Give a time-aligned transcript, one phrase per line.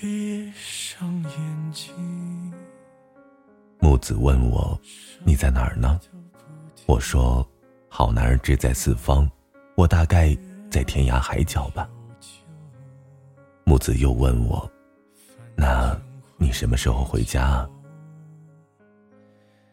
[0.00, 1.92] 闭上眼睛。
[3.80, 4.80] 木子问我
[5.26, 6.00] ：“你在哪儿呢？”
[6.86, 7.44] 我说
[7.90, 9.28] ：“好男儿志在四方，
[9.74, 10.38] 我大概
[10.70, 11.90] 在天涯海角吧。”
[13.66, 14.70] 木子又问我
[15.56, 16.00] ：“那
[16.36, 17.68] 你什么时候回家啊？”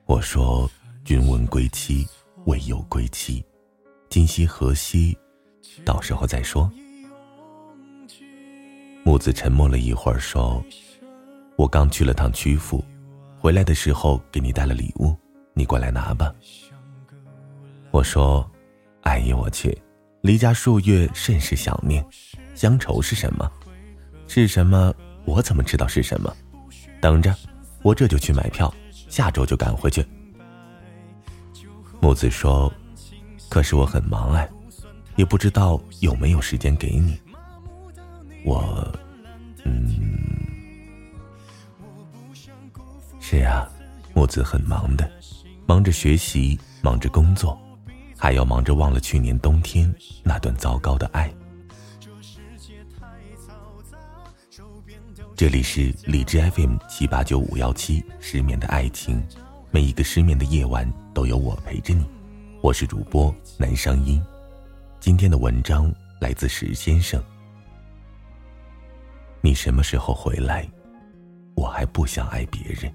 [0.07, 0.67] 我说
[1.05, 2.03] ：“君问归期，
[2.45, 3.45] 未有归期，
[4.09, 5.15] 今夕何夕？
[5.85, 6.67] 到时候再说。”
[9.05, 10.65] 木子沉默了一会儿，说
[11.57, 12.83] ：“我刚去了趟曲阜。”
[13.37, 15.15] 回来的时候给你带了礼物，
[15.53, 16.33] 你过来拿吧。
[17.91, 18.49] 我说
[19.05, 19.79] ：“哎呀，我去，
[20.21, 22.03] 离家数月，甚是想念。
[22.55, 23.49] 乡愁是什么？
[24.27, 24.91] 是什么？
[25.23, 26.35] 我怎么知道是什么？
[26.99, 27.31] 等着，
[27.83, 28.73] 我这就去买票，
[29.07, 30.03] 下周就赶回去。”
[32.01, 32.73] 木子说
[33.49, 34.49] ：“可是我很忙哎，
[35.15, 37.21] 也不知道有没有时间给你。”
[38.45, 38.87] 我，
[39.63, 39.89] 嗯。
[43.19, 43.67] 是啊，
[44.13, 45.11] 木子很忙的，
[45.65, 47.59] 忙着学习，忙着工作，
[48.15, 49.91] 还要忙着忘了去年冬天
[50.23, 51.33] 那段糟糕的爱。
[55.35, 59.25] 这里是理智 FM 七八九五幺七，失眠的爱情，
[59.71, 62.05] 每一个失眠的夜晚都有我陪着你。
[62.61, 64.23] 我是主播南商英，
[64.99, 67.19] 今天的文章来自石先生。
[69.45, 70.67] 你什么时候回来？
[71.53, 72.91] 我还不想爱别人。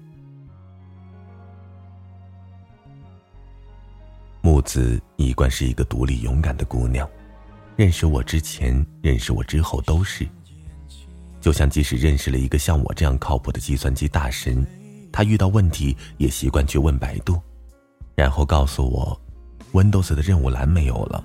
[4.41, 7.09] 木子一贯是一个独立勇敢的姑娘，
[7.77, 10.27] 认识我之前，认识我之后都是。
[11.39, 14.61] 就像即使认识了一个像我这样靠谱的计算机大神，
[15.09, 17.41] 他遇到问题也习惯去问百度，
[18.13, 19.17] 然后告诉我
[19.71, 21.23] ，Windows 的任务栏没有了，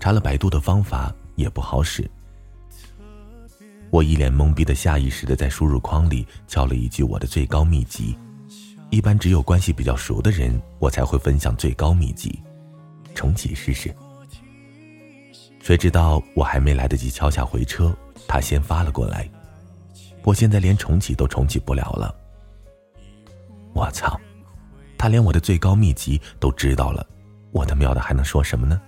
[0.00, 2.10] 查了百度的方法也不好使。
[3.94, 8.18] 我一脸懵逼的下意识的在输入框里敲了一句我的最高秘籍。
[8.90, 12.42] 一般只有关系比较熟的人，我才会分享最高秘籍。
[13.14, 13.94] 重启试试。
[15.60, 17.96] 谁知道我还没来得及敲下回车，
[18.26, 19.30] 他先发了过来。
[20.24, 22.12] 我现在连重启都重启不了了。
[23.74, 24.20] 我操！
[24.98, 27.06] 他连我的最高秘籍都知道了，
[27.52, 28.82] 我的喵的还能说什么呢？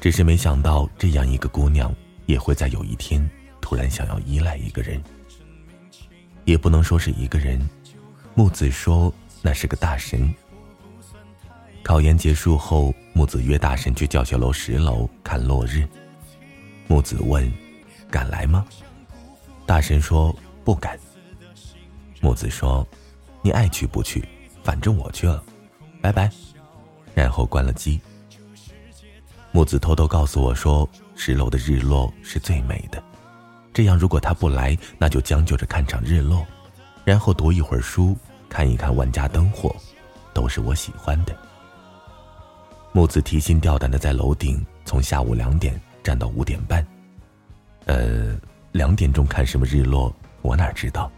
[0.00, 1.94] 只是没想到这样一个姑娘，
[2.26, 3.26] 也会在有一天
[3.60, 5.02] 突然想要依赖一个人。
[6.44, 7.60] 也不能说是一个人。
[8.34, 10.32] 木子说：“那是个大神。”
[11.82, 15.88] 考研结束后，木子约大神去教学楼十楼看落日。
[16.86, 17.50] 木子问
[18.10, 18.64] ：“敢来吗？”
[19.66, 20.98] 大神说：“不敢。”
[22.22, 22.86] 木子说
[23.42, 24.24] ：“你爱去不去，
[24.62, 25.42] 反正我去了，
[26.00, 26.30] 拜拜。”
[27.14, 28.00] 然后关了机。
[29.56, 30.86] 木子偷偷告诉我说
[31.16, 33.02] ：“十楼的日落是最美的，
[33.72, 36.46] 这样如果他不来，那就将就着看场日落。”
[37.06, 38.14] 然后读一会儿书，
[38.50, 39.74] 看一看万家灯火，
[40.34, 41.34] 都是我喜欢的。
[42.92, 46.86] 木子提心吊胆的在楼顶，从下午两点站到五点半。
[47.86, 48.38] 呃，
[48.72, 51.10] 两点钟看什么日落，我哪知道？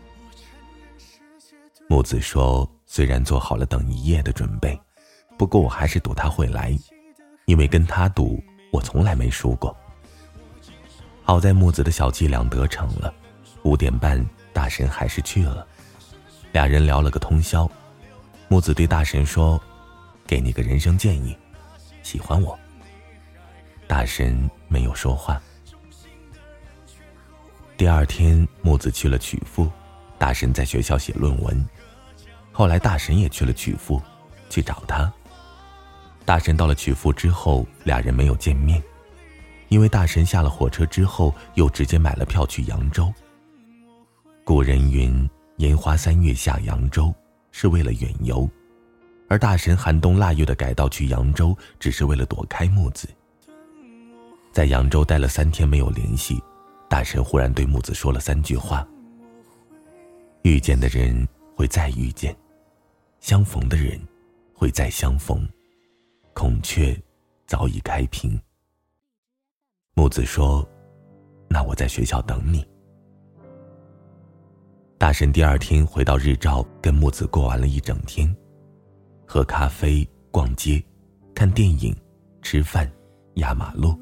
[1.88, 4.80] 木子说，虽然做好了等一夜的准备，
[5.36, 6.78] 不过我还是赌他会来，
[7.48, 9.74] 因为跟他赌，我从来没输过。
[11.24, 13.12] 好在木子的小伎俩得逞了，
[13.62, 14.22] 五点半
[14.52, 15.66] 大神还是去了。
[16.52, 17.66] 俩人聊了个通宵，
[18.48, 19.58] 木子对大神说
[20.28, 21.34] ：“给你个人生建议，
[22.02, 22.56] 喜欢我。”
[23.88, 25.40] 大神没有说话。
[27.78, 29.72] 第二天，木子去了曲阜，
[30.18, 31.66] 大神在学校写论文。
[32.52, 34.02] 后来，大神也去了曲阜，
[34.50, 35.10] 去找他。
[36.28, 38.82] 大神到了曲阜之后，俩人没有见面，
[39.70, 43.10] 因为大神下了火车之后，又直接买了票去扬州。
[44.44, 45.26] 古人云。
[45.56, 47.12] 烟花三月下扬州，
[47.50, 48.48] 是为了远游；
[49.28, 53.08] 而大神寒冬腊月的改道去扬州，只是为了躲开木子。
[54.52, 56.40] 在扬州待了三天没有联系，
[56.88, 58.86] 大神忽然对木子说了三句话：
[60.42, 61.26] 遇见的人
[61.56, 62.36] 会再遇见，
[63.18, 64.00] 相逢的人
[64.54, 65.44] 会再相逢，
[66.38, 66.96] 孔雀
[67.48, 68.40] 早已开屏。
[69.96, 70.64] 木子说
[71.50, 72.64] ：“那我在学校等你。”
[74.96, 78.32] 大神第二天回到日照，跟木子过完了一整天，
[79.26, 80.80] 喝咖啡、逛街、
[81.34, 81.92] 看电影、
[82.40, 82.88] 吃饭、
[83.34, 84.00] 压马路。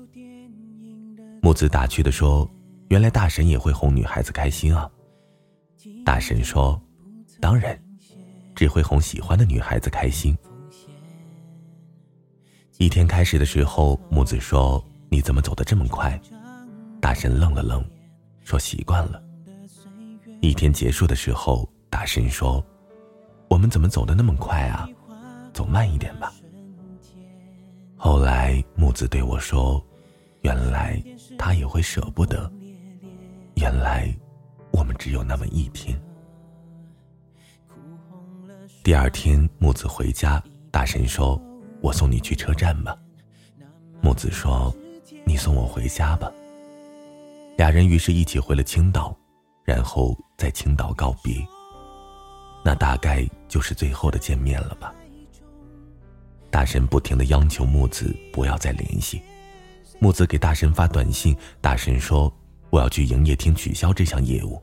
[1.41, 2.47] 木子打趣的说
[2.91, 4.87] ：“原来大神也会哄女孩子开心啊。”
[6.05, 6.79] 大神说
[7.41, 7.83] ：“当然，
[8.55, 10.37] 只会哄喜欢的女孩子开心。”
[12.79, 16.21] 一天开始的时候，木子说：“你怎么走得这么快？”
[17.01, 17.83] 大神愣了愣，
[18.45, 19.23] 说习惯了。
[20.43, 22.63] 一天结束的时候，大神说
[23.49, 24.87] ：“我们怎么走的那么快啊？
[25.55, 26.31] 走慢一点吧。”
[27.97, 29.83] 后来木子对我说
[30.43, 31.03] ：“原来
[31.39, 32.53] 他也会舍不得。
[33.55, 34.15] 原来
[34.71, 35.99] 我们只有那么一天。”
[38.85, 41.41] 第二天，木子回家，大神说
[41.81, 42.97] ：“我送你去车站吧。”
[44.03, 44.75] 木子说
[45.25, 46.31] ：“你送我回家吧。”
[47.57, 49.17] 俩人于是一起回了青岛，
[49.65, 51.35] 然后在青岛告别。
[52.65, 54.95] 那大概就是最后的见面了吧。
[56.51, 59.23] 大神不停的央求木子不要再联系，
[59.99, 62.33] 木子给大神发短信，大神说
[62.71, 64.63] ：“我要去营业厅取消这项业务。”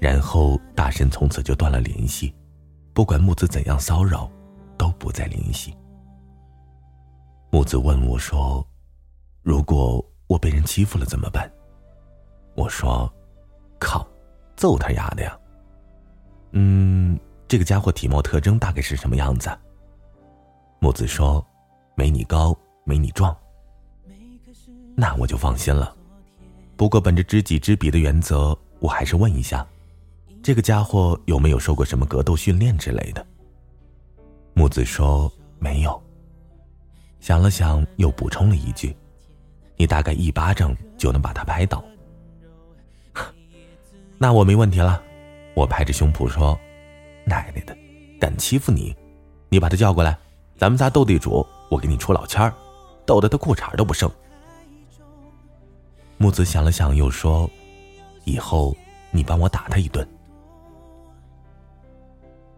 [0.00, 2.34] 然后大神从此就断了联系。
[2.92, 4.30] 不管木子怎样骚扰，
[4.76, 5.74] 都不再联系。
[7.50, 8.64] 木子问我说
[9.42, 11.50] ：“如果我被人欺负了怎么办？”
[12.54, 13.12] 我说
[13.80, 14.06] ：“靠，
[14.56, 15.36] 揍他丫的呀！”
[16.52, 17.18] 嗯，
[17.48, 19.50] 这个家伙体貌特征大概是什么样子？
[20.78, 21.44] 木子说
[21.96, 23.36] ：“没你高，没你壮。”
[24.96, 25.96] 那我就放心了。
[26.76, 29.66] 不过本着知己知彼的原则，我还是问一下。
[30.42, 33.26] 这个家伙有没有受过什么格斗训练之类的？
[34.54, 36.00] 木子说没有。
[37.20, 38.96] 想了想，又补充了一句
[39.76, 41.84] ：“你大概一巴掌就能把他拍倒。
[44.18, 45.02] ”那我没问题了。
[45.54, 46.58] 我拍着胸脯说
[47.26, 47.76] ：“奶奶的，
[48.18, 48.96] 敢欺负你？
[49.50, 50.16] 你把他叫过来，
[50.56, 52.54] 咱们仨斗地主，我给你出老千儿，
[53.04, 54.10] 斗得他裤衩都不剩。”
[56.16, 57.50] 木子想了想，又说
[58.24, 58.74] ：“以后
[59.10, 60.06] 你帮我打他一顿。”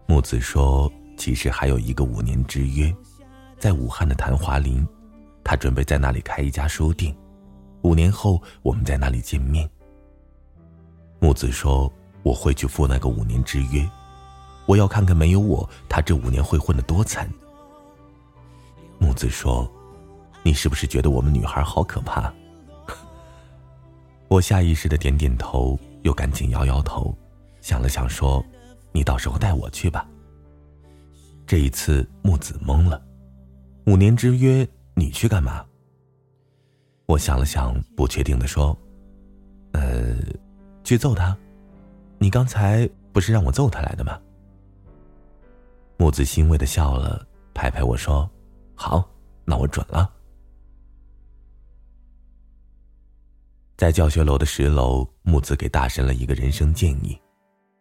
[0.05, 2.93] 木子说：“其实还有一个五年之约，
[3.63, 4.85] 在武汉的昙华林，
[5.41, 7.15] 他准备在那里开一家书店，
[7.83, 9.69] 五年后我们在那里见面。”
[11.21, 11.89] 木子说
[12.23, 13.89] ：“我会去赴那个五年之约，
[14.65, 17.25] 我要看看没有我，他这五年会混得多惨。”
[18.99, 19.65] 木子说
[20.43, 22.33] ：“你是不是觉得我们女孩好可怕？”
[24.27, 27.17] 我下意识的点点头，又赶紧摇摇头，
[27.61, 28.43] 想了想说。
[28.91, 30.05] 你到时候带我去吧。
[31.47, 33.01] 这一次木子懵了，
[33.85, 35.65] 五年之约，你去干嘛？
[37.05, 38.77] 我想了想，不确定的说
[39.73, 40.15] ：“呃，
[40.83, 41.37] 去揍他。
[42.17, 44.19] 你刚才不是让我揍他来的吗？”
[45.97, 48.29] 木子欣慰的笑了，拍拍我说
[48.73, 49.07] ：“好，
[49.43, 50.09] 那我准了。”
[53.75, 57.19] 在教学楼的十楼，木子给大神了一个人生建议。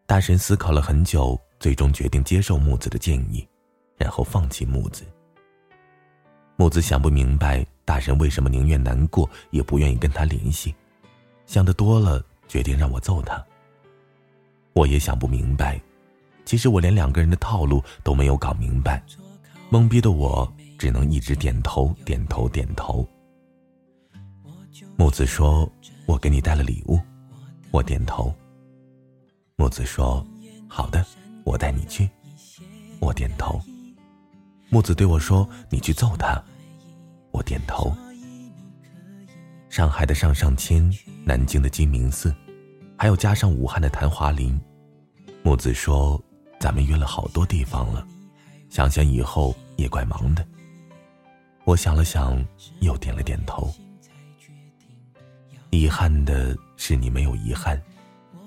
[0.05, 3.49] 大神思考了很久，最终决定接受木子的建议，
[3.97, 5.05] 然后放弃木子。
[6.63, 10.73] 木子想不明白，大神为什么宁愿难过也不愿意跟他联系，
[11.45, 13.45] 想的多了，决定让我揍他。
[14.73, 15.83] 我也想不明白，
[16.45, 19.03] 其实我连两个人的套路都没有搞明白，
[19.73, 23.05] 懵逼的我只能一直点头点头点头。
[24.95, 25.69] 木子说
[26.07, 26.97] ：“我给你带了礼物。”
[27.73, 28.33] 我点头。
[29.57, 30.25] 木子说
[30.71, 31.05] ：“好的，
[31.43, 32.09] 我带你去。”
[33.03, 33.61] 我点头。
[34.69, 36.41] 木子对我说：“你去揍他。”
[37.33, 37.93] 我点头。
[39.69, 40.89] 上海的上上签，
[41.25, 42.35] 南京的鸡鸣寺，
[42.97, 44.61] 还要加上武汉的昙华林。
[45.43, 46.23] 木子说
[46.61, 48.07] ：“咱们约了好多地方了，
[48.69, 50.47] 想想以后也怪忙的。”
[51.65, 52.45] 我想了想，
[52.81, 53.73] 又点了点头。
[55.71, 57.81] 遗憾的是，你没有遗憾。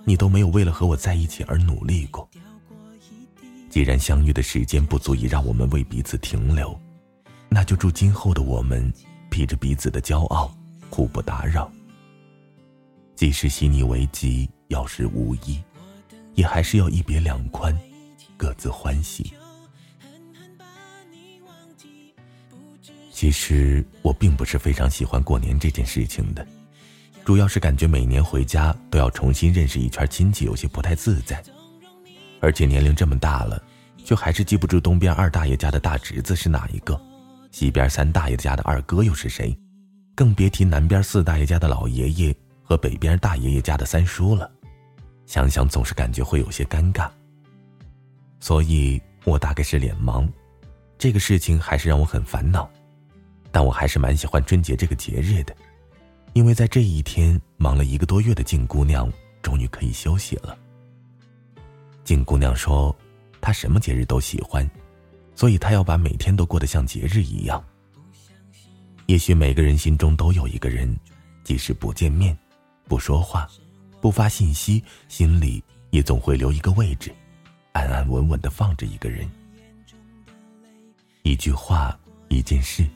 [0.08, 2.30] 你都没有为了和我在一起而努力过。
[3.72, 6.80] 既然相遇的时间不足以让我们为彼此停留，
[7.50, 8.92] 那就祝今后的我们
[9.30, 10.54] 披着彼此的骄傲，
[10.90, 11.72] 互不打扰。
[13.16, 15.62] 即使悉尼为疾，要是无依，
[16.34, 17.78] 也还是要一别两宽，
[18.36, 19.34] 各自欢喜。
[23.12, 26.46] 其实我并不是非常喜欢过年这件事情的。
[27.24, 31.42] 主要是感觉每年回家都要重新认识一圈亲戚，有些不太自在。
[32.42, 33.64] 而且年龄这么大了，
[34.04, 37.02] 却还是记不住东边二大爷家的大侄子是哪一个，
[37.56, 39.58] 西边三大爷家的二哥又是谁，
[40.14, 44.52] 更别提南边四大爷家的老爷爷和北边大爷爷家的三叔了。
[45.26, 47.10] 想想总是感觉会有些尴尬。
[48.42, 50.28] 所以我大概是脸盲，
[50.98, 52.70] 这个事情还是让我很烦恼。
[53.54, 55.56] 但我还是蛮喜欢春节这个节日的。
[56.34, 59.10] 因为在这一天忙了一个多月的静姑娘
[59.42, 60.58] 终于可以休息了。
[62.04, 62.94] 静姑娘说
[63.40, 64.70] ：“她什么节日都喜欢，
[65.36, 67.64] 所以他要把每天都过得像节日一样。
[69.08, 70.98] 也许每个人心中都有一个人，
[71.44, 72.36] 即使不见面、
[72.88, 73.48] 不说话，
[74.02, 77.14] 不发信息，心里也总会留一个位置，
[77.74, 79.30] 安安稳稳的放着一个人。
[81.22, 81.96] 一句话，
[82.30, 82.88] 一件事，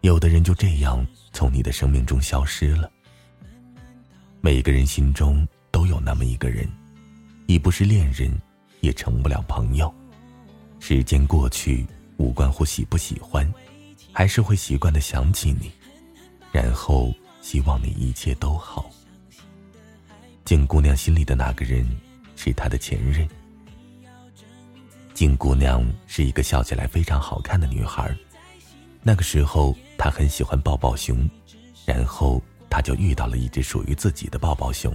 [0.00, 2.90] 有的人就这样从你的生命中消失了。
[4.40, 6.68] 每个人心中都有那么一个人，
[7.46, 8.30] 已不是恋人，
[8.80, 9.92] 也成不了朋友。
[10.90, 13.46] 时间过去，无关乎喜不喜欢，
[14.10, 15.70] 还是会习惯的想起你，
[16.50, 18.90] 然后希望你一切都好。
[20.46, 21.86] 静姑娘心里的那个人，
[22.36, 23.28] 是她的前任。
[25.12, 28.10] 静姑娘是一个笑起来非常好看的女孩。
[29.02, 31.28] 那个时候，她很喜欢抱抱熊，
[31.84, 34.90] 然后她就遇到了一只属于自己的抱抱熊。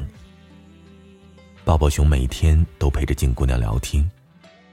[1.63, 4.09] 抱抱熊每天都陪着静姑娘聊天，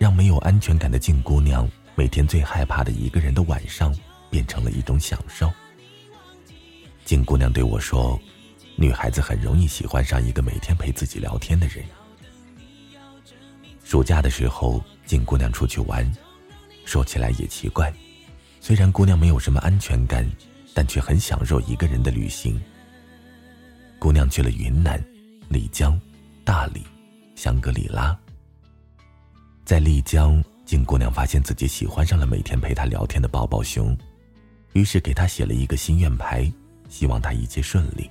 [0.01, 3.95] 让没有安全感的静姑娘每天最害怕的一个人的晚上
[4.31, 5.53] 变成了一种享受。
[7.05, 8.19] 静姑娘对我说
[8.77, 11.85] ：“女孩子很容易喜欢上一个每天陪自己聊天的人。”
[13.85, 14.83] 暑假的时候。
[15.05, 16.09] 静姑娘出去玩，
[16.85, 17.93] 说起来也奇怪，
[18.61, 20.25] 虽然姑娘没有什么安全感，
[20.73, 22.63] 但却很享受一个人的旅行。
[23.99, 25.05] 姑娘去了云南、
[25.49, 26.01] 丽江、
[26.45, 26.87] 大理、
[27.35, 28.17] 香格里拉。
[29.71, 33.97] 在丽江，金姑娘发现自己喜欢上了每天陪她聊天的抱抱熊，
[34.73, 36.53] 于是给他写了一个心愿牌，
[36.89, 38.11] 希望他一切顺利。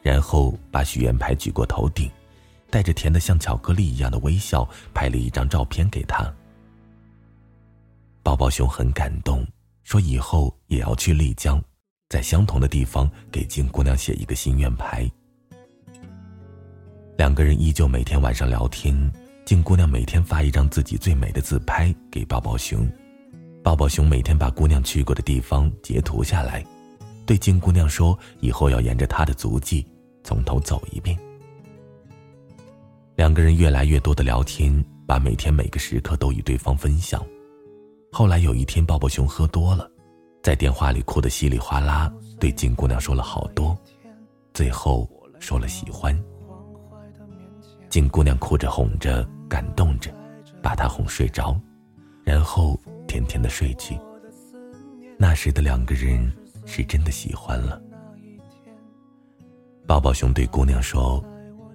[0.00, 2.08] 然后把许愿牌举过头顶。
[2.70, 6.32] 带着甜的像巧克力一样的微笑，拍了一张照片给他。
[8.22, 9.44] 抱抱熊很感动，
[9.82, 11.60] 说以后也要去丽江，
[12.10, 15.10] 在相同的地方给金姑娘写一个心愿牌。
[17.16, 18.94] 两个人依旧每天晚上聊天，
[19.44, 22.90] 金姑娘每天发一张自己最美的自拍给抱抱熊，
[23.62, 26.64] 抱抱熊每天把姑娘去过的地方截图下来，
[27.26, 29.86] 对金姑娘说以后要沿着她的足迹
[30.22, 31.18] 从头走一遍。
[33.16, 37.22] 两个人越来越多的聊天，把每天每个时刻都与对方分享。
[38.10, 39.86] 后来有一天，抱抱熊喝多了，
[40.42, 42.10] 在电话里哭得稀里哗啦，
[42.40, 43.76] 对金姑娘说了好多，
[44.54, 45.06] 最后
[45.38, 46.18] 说了喜欢。
[47.94, 50.12] 金姑娘哭着哄着，感动着，
[50.60, 51.56] 把他哄睡着，
[52.24, 53.96] 然后甜甜的睡去。
[55.16, 56.28] 那时的两个人
[56.66, 57.80] 是真的喜欢了。
[59.86, 61.24] 抱抱熊对姑娘说。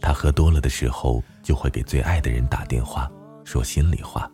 [0.01, 3.09] 他喝多了的时候，就会给最爱的人打电话，
[3.45, 4.29] 说心里话。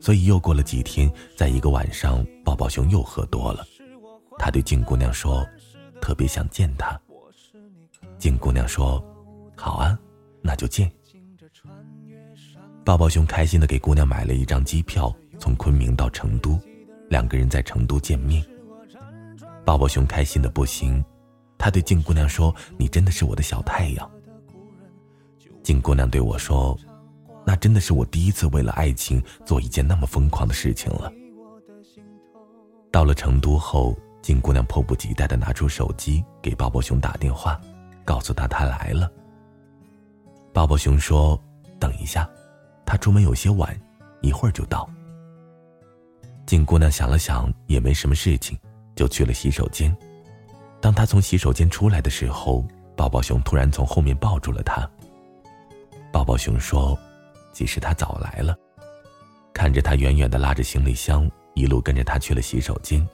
[0.00, 3.66] 所以又过了几天，在一个晚上，抱抱熊又喝多了。
[4.38, 5.44] 他对静姑娘说
[6.00, 6.96] ：“特别想见她。”
[8.18, 9.04] 静姑娘说
[9.56, 9.98] ：“好啊，
[10.46, 10.90] 那就见。”
[12.84, 16.56] 抱抱熊开心的给姑娘买了一张机票，从昆明到成都，
[17.10, 18.44] 两个人在成都见面。
[19.64, 21.04] 抱抱熊开心的不行，
[21.58, 24.08] 他对静姑娘说：“你真的是我的小太阳。”
[25.64, 26.78] 静姑娘对我说
[27.44, 31.12] ：“那真的是我第一次为了爱情做一件那么疯狂的事情了。”
[32.92, 37.60] 到了成都后，静姑娘迫不及待的拿出手机给抱抱熊打电话，
[38.04, 39.10] 告诉他她来了。
[40.56, 41.38] 抱抱熊说
[41.78, 42.26] ：“等一下，
[42.86, 43.78] 他出门有些晚，
[44.22, 44.88] 一会儿就到。”
[46.46, 48.58] 金姑娘想了想，也没什么事情，
[48.94, 49.94] 就去了洗手间。
[50.80, 54.88] 当她从洗手间出来的时候，抱抱熊突然从后面抱住了她。
[56.10, 56.98] 抱抱熊说
[57.52, 58.56] ：“其实他早来了。”
[59.52, 63.06] 看着他远远的拉着行李箱，一路跟着他去了洗手间，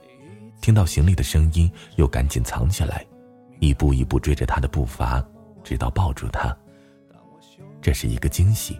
[0.61, 3.05] 听到行李的声音，又赶紧藏起来，
[3.59, 5.21] 一步一步追着他的步伐，
[5.61, 6.57] 直到抱住他。
[7.83, 8.79] 这是一个惊喜，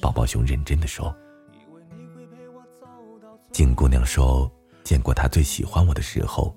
[0.00, 1.12] 抱抱熊认真的说。
[3.50, 4.48] 静姑娘说
[4.84, 6.54] ：“见过他最喜欢我的时候，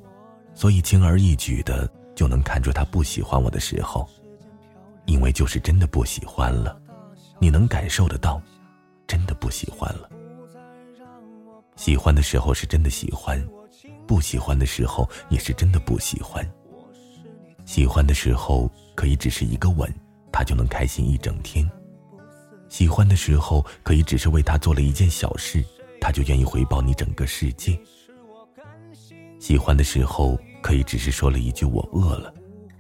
[0.54, 4.08] 所以轻而易举的就能看出他不喜欢我的时候，
[5.08, 6.80] 因为就是真的不喜欢了。”
[7.42, 8.40] 你能感受得到，
[9.08, 10.08] 真的不喜欢了。
[11.76, 13.44] 喜欢的时候是真的喜欢，
[14.06, 16.48] 不喜欢的时候也是真的不喜欢。
[17.66, 19.92] 喜欢的时候可以只是一个吻，
[20.34, 21.66] 他就能开心一整天；
[22.70, 25.64] 喜欢的时候可以只是为他做了一件小事，
[26.00, 27.78] 他就愿意回报你整个世界。
[29.40, 32.34] 喜欢的时候可以只是说了一句“我饿了”，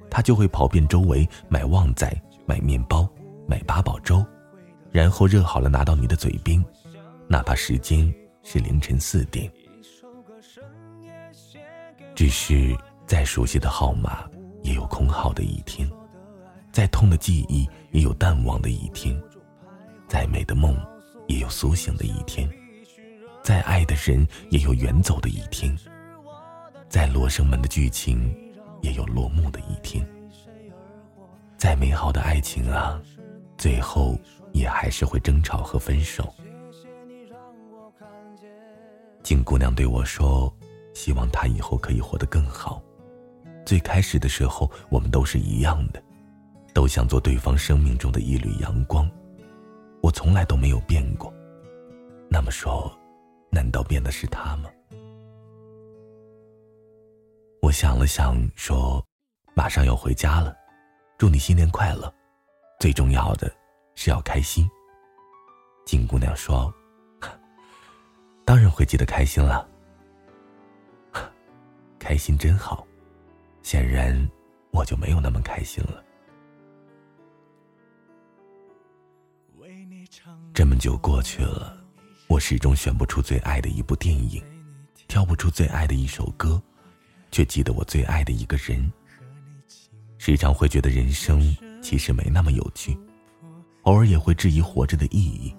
[0.09, 2.09] 他就会跑遍周围买旺仔、
[2.45, 3.07] 买面包、
[3.47, 4.23] 买八宝粥。
[4.91, 6.63] 然后热好了拿到你的嘴边，
[7.27, 8.11] 哪怕时间
[8.43, 9.51] 是凌晨四点。
[12.15, 14.27] 只是再熟悉的号码
[14.63, 15.89] 也有空号的一天，
[16.71, 19.15] 再痛的记忆也有淡忘的一天，
[20.09, 20.75] 再美的梦
[21.27, 22.49] 也有苏醒的一天，
[23.43, 25.77] 再爱的人也有远走的一天，
[26.89, 28.35] 再罗生门的剧情
[28.81, 30.03] 也有落幕的一天。
[31.57, 32.99] 再美好的爱情啊，
[33.55, 34.17] 最后
[34.51, 36.33] 也还是会争吵和分手。
[39.21, 40.51] 金姑娘对我说
[40.95, 42.81] ：“希望她以后可以活得更好。”
[43.63, 46.01] 最开始的时候，我们都是一样的，
[46.73, 49.07] 都想做对方生命中的一缕阳光。
[50.01, 51.33] 我从来都没有变过。
[52.29, 52.91] 那么说，
[53.51, 54.69] 难道变的是他吗？
[57.61, 59.05] 我想了想，说
[59.53, 60.55] ：“马上要回家了，
[61.17, 62.11] 祝你新年快乐。
[62.79, 63.51] 最重要的
[63.95, 64.67] 是要开心。”
[65.85, 66.73] 金姑娘说
[68.45, 69.67] ：“当然会记得开心了，
[71.99, 72.87] 开心真好。”
[73.61, 74.29] 显然，
[74.71, 76.03] 我就没有那么开心了。
[80.59, 81.73] 这么久过去了，
[82.27, 84.43] 我始终选不出最爱的一部电影，
[85.07, 86.61] 挑不出最爱的一首歌，
[87.31, 88.91] 却记得我最爱的一个人。
[90.17, 92.99] 时常会觉得人生其实没那么有趣，
[93.83, 95.55] 偶尔也会质疑活着的意义。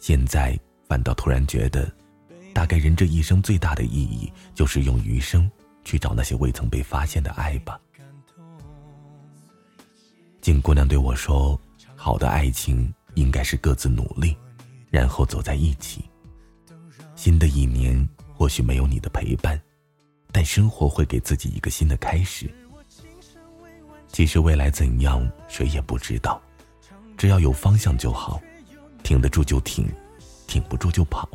[0.00, 1.88] 现在反倒突然觉得，
[2.52, 5.48] 大概人这一生最大的意义，就是用余生。
[5.84, 7.80] 去找那些未曾被发现的爱吧。
[10.40, 11.56] 金姑娘对我说
[11.94, 14.36] ：“好的爱情应该是各自努力，
[14.90, 16.04] 然后走在一起。
[17.16, 19.60] 新的一年或许没有你的陪伴，
[20.32, 22.50] 但生活会给自己一个新的开始。
[24.08, 26.40] 其实未来怎样，谁也不知道，
[27.16, 28.40] 只要有方向就好，
[29.02, 29.88] 挺得住就挺，
[30.46, 31.28] 挺不住就跑。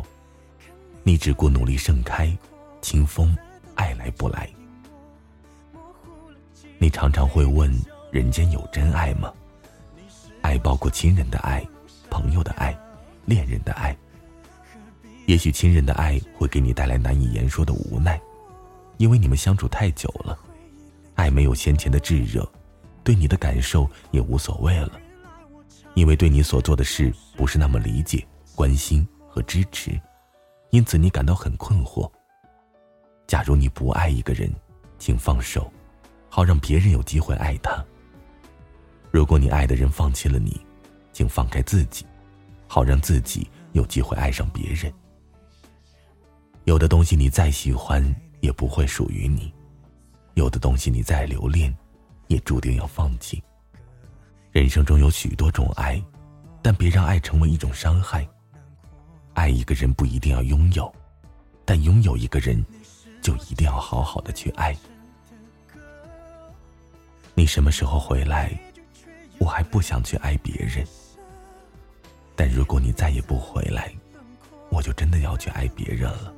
[1.03, 2.35] 你只顾努力盛开，
[2.81, 3.35] 清风。”
[3.75, 4.49] 爱来不来？
[6.77, 7.69] 你常常会问：
[8.09, 9.33] 人间有真爱吗？
[10.45, 11.67] 爱包括亲人的爱、
[12.07, 12.77] 朋友的爱、
[13.25, 13.97] 恋人的爱。
[15.25, 18.21] 也许亲人的爱会给你带来难以言说的无奈，
[18.97, 20.37] 因为你们相处太久了，
[21.15, 22.47] 爱没有先前的炙热，
[23.03, 24.91] 对你的感受也无所谓了，
[25.95, 29.99] 因为对你所做的事不是那么理解、关心和支持，
[30.69, 32.07] 因此你感到很困惑。
[33.25, 34.47] 假如你不爱一个人，
[34.99, 35.73] 请放手，
[36.29, 37.83] 好让别人有机会爱他。
[39.15, 40.59] 如果你爱的人放弃了你，
[41.13, 42.05] 请放开自己，
[42.67, 44.93] 好让自己有机会爱上别人。
[46.65, 48.03] 有的东西你再喜欢
[48.41, 49.53] 也不会属于你，
[50.33, 51.73] 有的东西你再留恋，
[52.27, 53.41] 也注定要放弃。
[54.51, 56.03] 人生中有许多种爱，
[56.61, 58.27] 但别让爱成为一种伤害。
[59.33, 60.93] 爱一个人不一定要拥有，
[61.63, 62.61] 但拥有一个人。
[63.21, 64.75] 就一定要好好的去爱。
[67.33, 68.51] 你什么时候回来？
[69.39, 70.85] 我还不想去爱别人。
[72.35, 73.93] 但如果你再也不回来，
[74.69, 76.33] 我就真的要去爱别人了。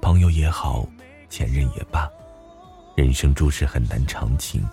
[0.00, 0.86] 朋友也好，
[1.28, 2.10] 前任也罢，
[2.96, 4.66] 人生诸事很难长情，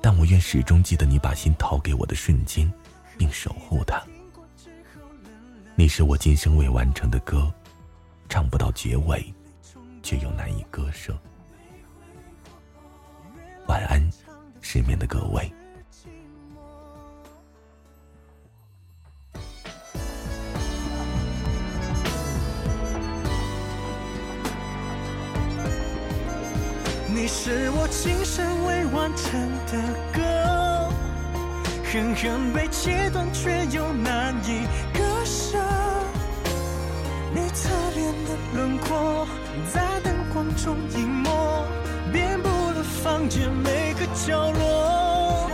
[0.00, 2.70] 但我愿始终记得你把心掏给我的瞬间，
[3.16, 4.02] 并守护它。
[5.74, 7.52] 你是我今生未完成的歌，
[8.28, 9.32] 唱不到结尾。
[10.02, 11.12] 却又难以割舍。
[13.66, 14.00] 晚安，
[14.60, 15.52] 失眠的各位。
[27.16, 29.72] 你是我今生未完成的
[30.12, 30.20] 歌，
[31.90, 35.56] 狠狠被切断，却又难以割舍。
[37.34, 39.26] 你侧脸的轮廓。
[39.72, 41.30] 在灯光中隐没，
[42.12, 45.50] 遍布了房间每个角落。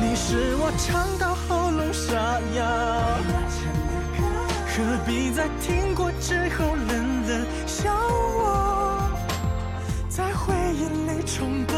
[0.00, 2.64] 你是我唱到喉咙沙哑，
[4.66, 8.79] 何必在听过之后冷冷笑我，
[10.80, 11.76] 眼泪冲动